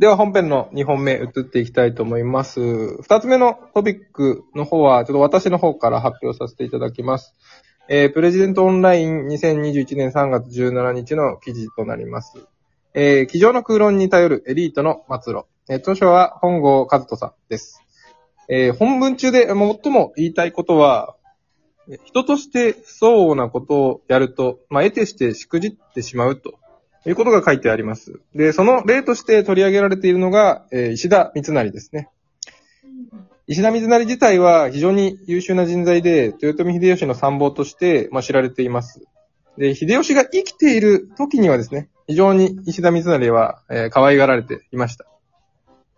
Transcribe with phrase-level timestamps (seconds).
[0.00, 2.58] では本編の2本目移っていきたいと思います。
[2.58, 7.34] 2つ目のトピックの方は、ちょっと私の方から発表させていただきます。
[7.86, 12.32] えープレジデントオンライン2021年3月17日の記事となります。
[12.94, 15.44] えー、机上の空論に頼るエリートの末路。
[15.68, 17.82] えー著書は本郷和人さんです。
[18.48, 21.14] えー本文中で最も言いたいことは、
[22.06, 26.54] 人として不相応なことをやると、まあ、得てしてしくじってしまうと
[27.06, 28.20] いうことが書いてあります。
[28.34, 32.08] で、その例として取り上げられているのが、えー石田三成ですね。
[33.46, 39.02] 石田三成自体は非常に優秀な人材で、豊臣秀吉の参謀として、まあ、知られています。
[39.56, 45.06] で、秀吉が生きている時にはですね、非常に石田三成は、えー可愛がられていました。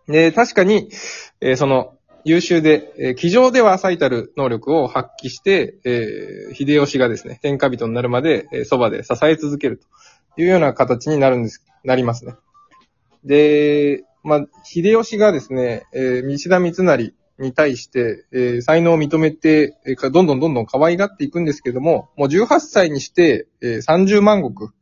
[0.06, 0.88] で、確かに、
[1.40, 1.94] えーその、
[2.24, 9.86] 優秀で、えー机上では最たる能力を発揮して、えー秀吉がですね、天下人になるまで、えーそばで支え続けると
[10.36, 12.34] いうような形になるんです、なりますね。
[13.24, 24.72] で、まあ、秀吉がですね、えー石田三成に対して、えー才能を認めて、えーどんどんどんどん可愛がっていくんですけども、もう18歳にして、えー30万石、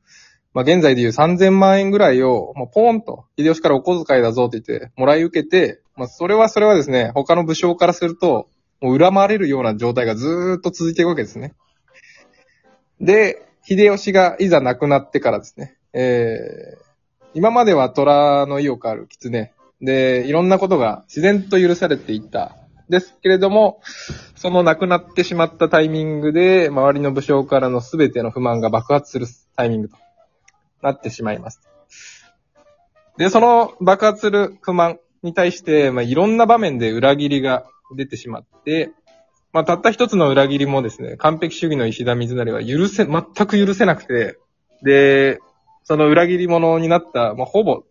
[0.52, 8.48] まあ、現在でいう3000万円ぐらいを、もうポーンと、秀吉からお小遣いだぞって言って、もらい受けて、まあ、それはそれはですね、他の武将からすると、
[8.80, 11.54] もう恨まれるような状態がずーっと続いていくわけですね。
[13.00, 16.90] で、秀吉がいざ亡くなってからですね、えー、
[17.34, 19.52] 今までは虎の意を変わる狐。
[19.80, 22.56] で、いろんなことが自然と許されていった。
[22.90, 23.80] ですけれども、
[24.34, 29.96] その亡くなってしまったタイミングで、周りの武将からの全ての不満が爆発するタイミングと
[30.82, 31.60] なってしまいます。
[33.16, 37.64] で、その爆発する不満に対して、まあ、いろんな場面で裏切りが
[37.96, 38.90] 出てしまって、
[39.52, 44.38] まあ、たった一つの裏切りもですね、完璧主義の石田水成は許せ、全く許せなくて、
[44.82, 45.40] で、
[45.82, 47.82] その裏切り者になった、まあ、ほぼ、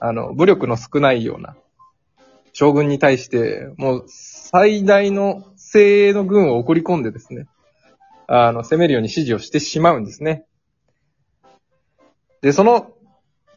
[0.00, 1.56] あの、武力の少ないような
[2.52, 7.46] 将軍に対して、もう最大の精鋭の軍を送り込んでですね、
[8.26, 10.44] あの、攻めるように指示をしてしまうんですね。
[12.40, 12.92] で、その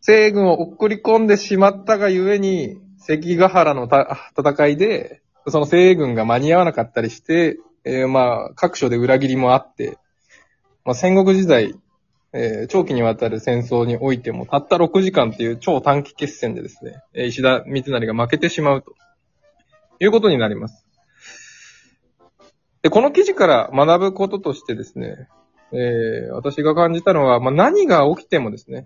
[0.02, 9.98] 西軍を送り込んでしまったがゆえに、関ヶ原のた戦いで、その西軍が間に合わなかったりして、えーまあ、各所で裏切りもあって、
[10.84, 11.76] まあ、戦国時代、
[12.34, 18.96] えー長期にわたる戦争においても、たった6時間っていう超短期決戦でですね、えー石田三成が負けてしまうと、
[20.00, 20.86] いうことになります。
[22.82, 25.28] で、この記事から学ぶこととしてですね、
[25.72, 28.86] えー私が感じたのは、まあ、何が起きてもですね、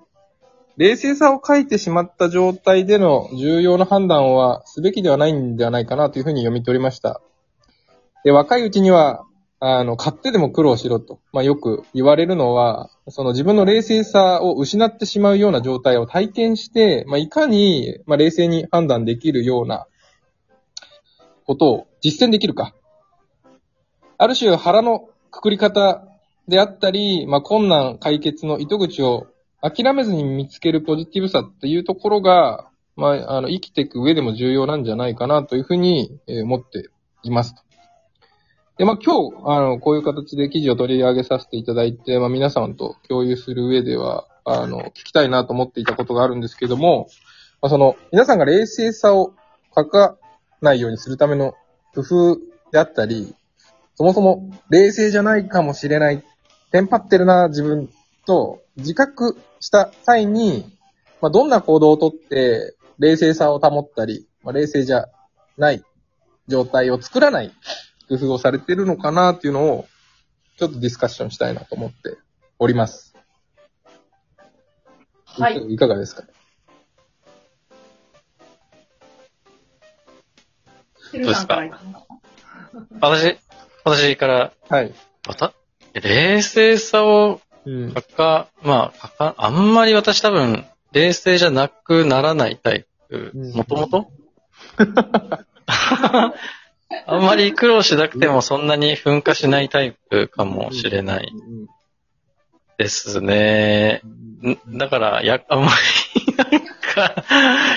[0.80, 7.20] 冷静さを欠いてしまった状態での重要な判断はすべきではないんではないかなというふうに読み取りました。
[8.24, 9.26] で、若いうちには、
[9.60, 19.86] あの、勝手でも苦労しろと、まあ、よく言われるのは、その自分の冷静さを失ってしまうような状態を体験して、まあ、いかに、まあ、冷静に判断できるような
[21.46, 22.74] ことを実践できるか。
[24.18, 26.06] ある種腹のくくり方
[26.48, 29.28] であったり、まあ、困難解決の糸口を
[29.62, 36.90] 諦めずに見つけるポジティブさっていうところが、まあ、あの、生きていく上でも重要なんじゃないかなというふうに、え思って
[37.24, 37.56] います。
[38.78, 47.10] で、まあ、今日、あの、こういう形で記事を取り上げさせていただいて、まあ、皆さんと共有する上では、あの、聞きたいなと思っていたことがあるんですけども、
[47.62, 49.34] まあ、その、皆さんが冷静さを
[49.76, 50.18] 欠か
[50.62, 51.56] ないようにするための
[51.94, 52.38] 工夫
[52.72, 53.36] であったり、
[53.96, 56.24] そもそも冷静じゃないかもしれない、
[56.72, 57.90] テンパってるな、自分
[58.26, 60.78] と自覚した際に、
[61.22, 65.06] まあ、どんな行動をとって冷静さを保ったり、まあ、冷静じゃ
[65.58, 65.84] ない
[66.48, 67.54] 状態を作らない
[68.08, 69.88] 工夫をされているのかなっていうのを、
[70.58, 72.18] ちょっとディスカッションしたいなと思って
[72.58, 73.16] おります。
[75.26, 75.74] はい。
[75.74, 76.24] いかがですか？
[81.12, 81.80] てるさんか
[83.00, 83.38] 私、
[83.84, 84.94] 私から、はい。
[85.28, 85.54] また、
[85.94, 87.94] 冷静さをうん。
[87.94, 93.32] かか、まあ、かか、あんまり私多分、冷静じゃなくならないタイプ。
[93.34, 94.12] うん、もともと？
[97.06, 101.32] あんまり苦労しなくてもそんなに噴火しないタイプかもしれない。
[102.78, 104.02] ですね。
[104.42, 105.68] んだから、や、あんま
[106.26, 106.62] り、なん
[106.96, 107.26] か、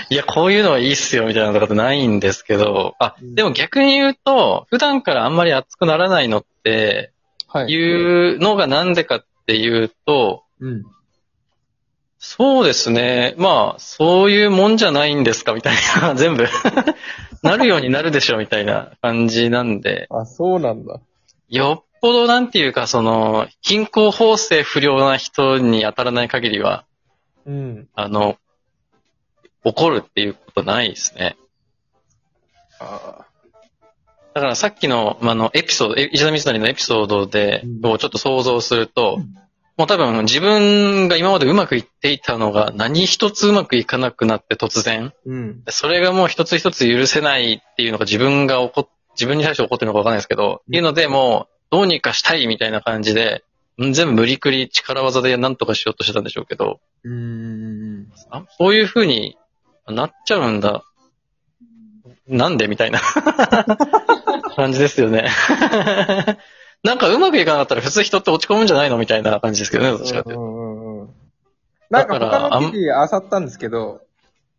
[0.09, 7.11] いや、こういうのはいいっすよみたいなのとないんですけど、あ、でも逆に言うと、普段からあんまり熱くならないのって、
[7.49, 7.73] はい。
[7.73, 10.85] いうのがなんでかっていうと、うん。
[12.19, 13.35] そうですね。
[13.37, 16.47] まあ、そういうもんじゃないんですかみたいな、 全部。
[17.43, 21.01] なるようになるでしょみたいな感じなんで、あ、そうなんだ。
[21.49, 26.85] よっぽどなんていうか、その、均衡法制不良な人に当たらない限りは、
[27.45, 27.89] うん。
[27.95, 28.39] あの、
[29.65, 31.37] 怒るっていうことないですね。
[32.79, 33.27] あ
[34.35, 39.43] だからさっきの、まああの、エピソード、え石田三成のエピソードで、うんをちょっと想像すると、うん
[39.79, 45.63] もう多分自分が今までうまくいっていたのが何一つうまくいかなくなって突然、うん。
[45.69, 53.45] それがもう一つ一つ許せないっていうのが自分が怒っ、自分に対して怒ってるのかわかんないですけど、うんいうのでもうどうにかしたいみたいな感じで、
[53.83, 58.13] ん全部無理くり力技で何とかしようとしてたんでしょうけど、うん。
[58.31, 59.39] あそういう風に
[59.89, 60.85] なっちゃうんだ。
[62.29, 62.69] なんで？
[62.69, 63.01] みたいな
[64.53, 65.29] 感じですよね。
[66.85, 71.09] なんかうまくいかなかったら普通人って落ち込むんじゃないのみたいな感じですけどね、どっちかっていうんうんうん
[71.91, 74.01] なんか他の記事あさったんですけど、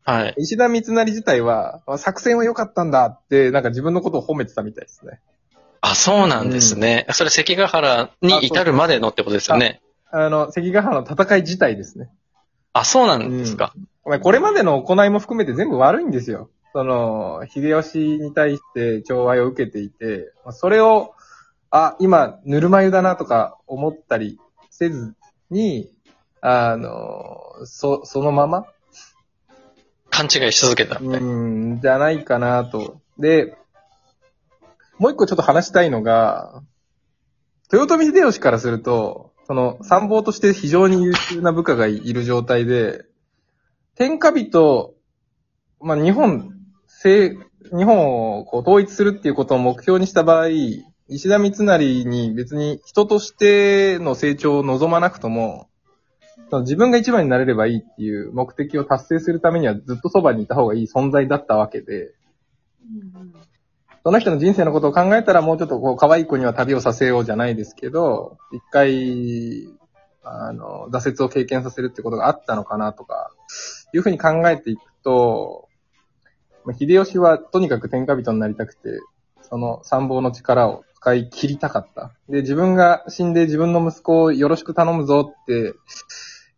[0.05, 0.35] はい。
[0.37, 5.19] 石田三成自体は、あ作戦は良かったんだって、なんか自分のことを褒めてたみたいですね。
[5.81, 7.07] あ、そうなんですね。
[7.11, 9.81] それ関ヶ原に至るまでのってことですよね。
[10.11, 12.09] あの、関ヶ原の戦い自体ですね。
[12.73, 13.73] あ、そうなんですか。
[14.03, 16.49] お前これまでの行いも含めて全部悪いんですよ。
[16.73, 21.13] その、秀吉に対して寵愛を受けていて、まあそれを、
[21.69, 24.39] あ、今、ぬるま湯だなとか思ったり
[24.69, 25.15] せず
[25.49, 25.93] に、
[26.41, 28.65] あの、そ、そのまま？
[30.09, 31.27] 勘違いし続けたみたいな。
[31.27, 33.01] うん、じゃないかなと。
[33.17, 33.55] で、
[34.99, 36.61] もう一個ちょっと話したいのが、
[37.71, 43.05] 豊臣秀吉からすると、その参謀として非常に優秀な部下がいる状態で、
[43.95, 44.95] 天下人、
[45.81, 46.52] まあ、日本、
[47.03, 47.45] 政
[47.75, 50.47] 日本をこう統一するっていうことを目標にした場合、
[51.09, 55.67] 石田三成に別に人としての成長を望まなくとも、
[56.49, 62.13] その自分が一番になれればいいっていう目的を達成するためにはずっとそばにいた方がいい存在だったわけで、
[64.03, 69.67] その人の人生のことを考えたらもうちょっとこう可愛い子には旅をさせようじゃないですけど、一回、
[70.23, 73.31] あの、挫折を経験させるってことがあったのかなとか、
[73.93, 75.69] いうふうに考えていくと、
[76.65, 79.01] まあ秀吉はとにかく天下人になりたくて、
[79.41, 82.11] その参謀の力を使い切りたかった。
[82.29, 85.73] で、自分が死んで自分の息子をよろしく頼むぞって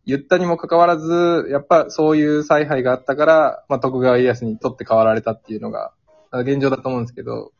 [0.06, 5.92] 言ったにもかかわらず、やっぱそういう采配があったから、まあ、徳川家康に取って代わられたっていうのが、
[6.32, 7.52] 現状だと思うんですけど、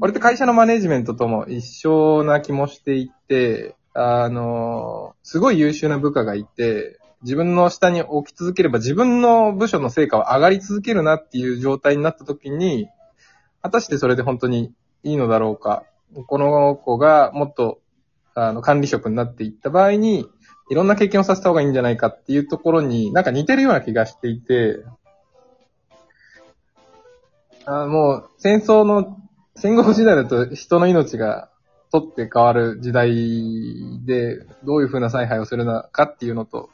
[0.00, 12.88] これって会社のマネジメントとも一緒な気もしていて、あの、すごい優秀な部下がいて、自分の下に置き続ければ自分の部署の成果は上がり続けるなっていう状態になった時に、
[13.62, 14.72] 果たしてそれで本当に
[15.02, 15.84] いいのだろうか。
[16.26, 17.80] この子がもっと、
[18.34, 20.28] あの、管理職になっていった場合に、
[20.68, 24.84] いろんな経験をさせた方がいいんじゃないかっていうところに、なんか似てるような気がしていて、
[27.64, 29.18] あもう、戦争の、
[29.56, 31.50] 戦国時代だと人の命が
[31.90, 33.10] 取って変わる時代
[34.04, 36.70] で、どういう風な采配をするのかっていうのと、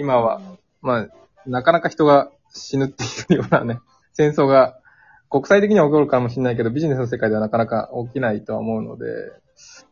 [0.00, 0.40] 今は、
[0.80, 1.08] まあ、
[1.44, 3.04] なかなか人が死ぬって
[3.34, 3.80] いうようなね、
[4.14, 4.80] 戦争が
[5.28, 9.04] 国際的には起こるかもしれないけど、ビジネスの世界ではなかなか起きないとは思うので、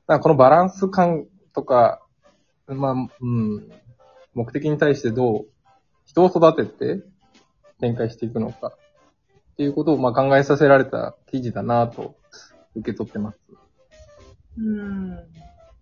[0.06, 2.00] なんかこのバランス感とか、
[2.66, 3.70] まあ、うん、
[4.32, 5.46] 目的に対してどう
[6.06, 7.05] 人を育てて
[7.81, 8.69] 展開していくのか
[9.52, 12.16] っていうことをまあ考えさせられた記事だなと
[12.75, 13.38] 受け取ってます。
[14.56, 15.19] うん。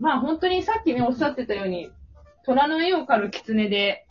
[0.00, 1.93] まあ本当にさっきね、おっしゃってたように、
[2.44, 4.06] 虎の絵を狩る狐で、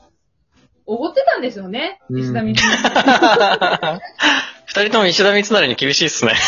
[0.85, 1.99] おごってたんですよね。
[2.09, 2.61] うん石田三成。
[4.67, 6.33] 二人とも石田三成に厳しいっすね。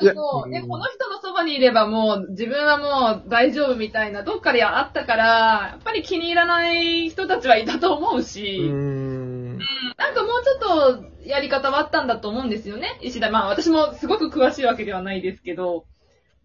[0.00, 5.24] いやそうね、この人のそばにいればもう自分はもう大丈夫みたいなどっかであったから、
[5.72, 9.58] やっぱり気に入らない人たちはいたと思ううし、ーん。
[9.58, 12.98] なんかもうちょっとやり方はあったんだと思うんですよね。
[13.02, 15.84] 石田、まあ私もすごく詳しいわけではないですけど、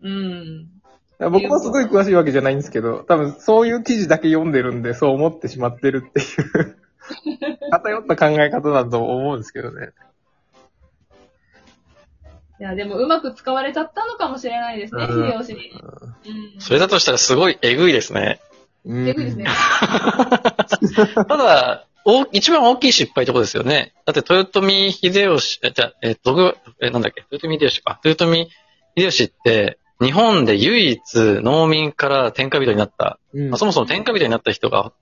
[0.02, 0.68] うん。
[1.30, 6.78] 僕もすごい詳しいわけじゃないんですけど、多分そういう記事だけ読んでるんで、そう思ってしまってるっていう、
[7.72, 9.90] 偏った考え方だと思うんですけどね。
[12.60, 15.72] いや、でもうまく使われちゃったのかもしれないですね、うん秀吉に。
[15.72, 16.62] うん。
[16.62, 18.40] それだとしたらすごいえぐいですね。
[18.86, 19.46] うんえぐいですね。
[21.16, 23.94] ただ、大一番大きい失敗ってことですよね。
[24.06, 27.26] だって豊臣秀吉、えじゃあえ、どこ、え、なんだっけ？
[27.32, 28.00] 豊臣秀吉か。
[28.04, 28.50] 豊臣
[28.98, 33.50] 秀吉って、日本で唯一農民から天下人になった、うん。
[33.50, 34.94] まあ、そもそも天下人になった人が、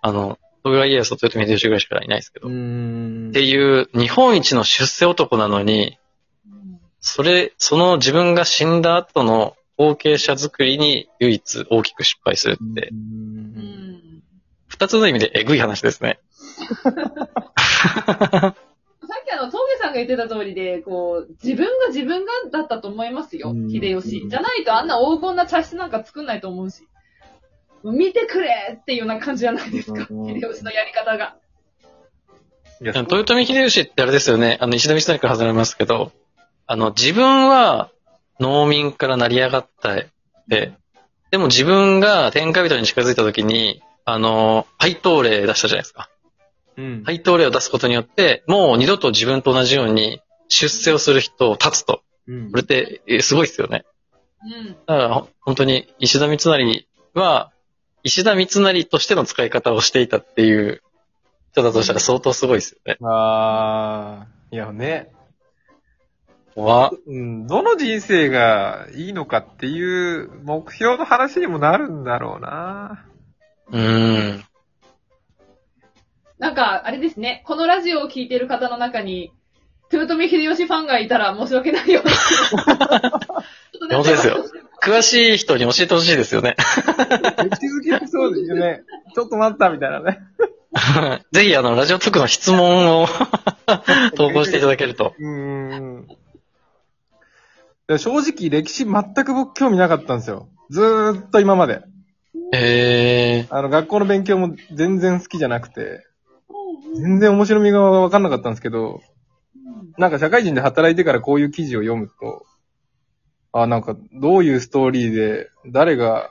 [0.00, 5.98] あの、徳川家康と豊臣秀吉ぐらいしかいないですけど、うっんていう日本一の出世男なのに、
[6.46, 14.22] うんそれ、その自分が死んだ後の後継者作りに唯一大きく失敗するって、うん。
[14.66, 16.18] 二つの意味でえぐい話ですね。
[16.66, 16.90] さ
[19.20, 24.28] っきあの、峠さんが言ってた通りで、こう、自分が自分がだったと思いますよう、ん秀吉。
[24.28, 26.86] じゃないとあんな黄金な茶室なんか作んないと思うし。
[27.84, 31.36] 見てくれっていうような感じじゃないですか、うん秀吉のやり方が。
[32.80, 34.58] いや豊臣秀吉ってあれですよね。
[34.60, 36.12] あの、石田三成から外れますけど、
[36.66, 37.90] あの、自分は
[38.40, 39.94] 農民から成り上がった
[40.48, 40.72] で、
[41.30, 46.08] でも自分が天下人に近づいた時に、あの、配当例出したじゃないですか。
[46.76, 47.04] うん。
[47.04, 52.02] 配当例を出すことによって、もう二度と自分と同じように出世をする人を立つと。
[52.28, 53.84] うんこれって、えすごいですよね。
[54.42, 54.72] うん。
[54.72, 57.52] だから、ほ本当に石田三成は、
[58.02, 60.82] 石田三成としての使い方をしていたっていう
[61.52, 62.96] 人だとしたら相当すごいですよね。
[63.02, 65.12] あー、いやね。
[66.56, 73.06] わ、うん、どの人生がいいのかっていう目標の話にもなるんだろうな。
[73.70, 74.44] うーん。
[76.38, 79.32] なんか、あれですね、このラジオを聞いてる方の中に、
[79.90, 84.44] 豊臣秀吉ファンがいたら申し訳ないよ本当ですよ。
[84.82, 86.56] 詳しい人に教えてほしいですよね。
[86.58, 88.82] 歴史好きのそうですよね。
[89.14, 90.18] ちょっと待ったみたいなね。
[91.32, 93.06] ぜひ、あの、ラジオトークの質問を
[94.16, 95.14] 投稿していただけると。
[95.18, 96.06] うーん。
[97.88, 100.48] で正直歴史全く僕興味なかったんですよ。
[100.70, 101.82] ずーっと今まで。
[102.52, 106.04] えあの、学校の勉強も全然好きじゃなくて、
[107.00, 109.00] 全然面白みがわかんなかったんですけど、
[109.98, 112.46] なんか社会人で働いてからこういう記事を読むと、
[113.52, 116.30] あ、なんかどういうストーリーで、誰が、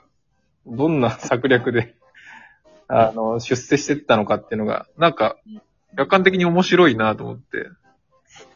[0.67, 1.95] どんな策略で、
[2.87, 5.37] あの、出世してったのかっていうのが、なんか、
[5.97, 7.69] 客観的に面白いなと思って、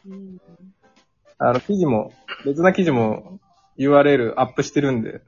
[0.08, 0.38] うん。
[1.38, 2.14] あの、記事も、
[2.46, 3.40] 別な記事も
[3.78, 5.22] URL アップしてるんで、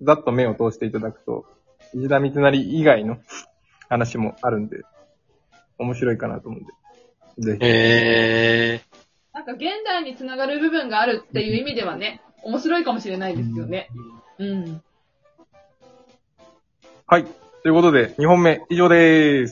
[0.00, 1.44] ざっと目を通していただくと、
[1.94, 3.18] 石田三成以外の
[3.88, 4.82] 話もあるんで、
[5.78, 6.72] 面白いかなと思うんで。
[7.38, 8.80] ぜー、え
[9.34, 13.90] なんか現代につながる部分があるっていう意味ではね、面白いかもしれないですよね。
[14.38, 14.82] うん。
[17.06, 17.24] はい。
[17.62, 19.44] ということで、2本目以上でーす。